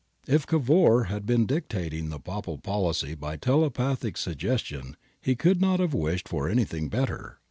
[0.27, 5.93] If Cavour had been dictating the Papal policy by telepathic suggestion he could not have
[5.93, 7.37] wished for anything better.